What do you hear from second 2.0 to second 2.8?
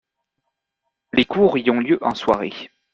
en soirée.